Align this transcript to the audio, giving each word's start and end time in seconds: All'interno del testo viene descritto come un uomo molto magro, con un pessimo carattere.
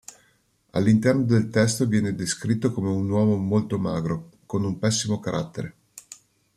All'interno 0.71 1.21
del 1.25 1.51
testo 1.51 1.85
viene 1.85 2.15
descritto 2.15 2.71
come 2.71 2.89
un 2.89 3.07
uomo 3.07 3.35
molto 3.37 3.77
magro, 3.77 4.31
con 4.47 4.65
un 4.65 4.79
pessimo 4.79 5.19
carattere. 5.19 5.73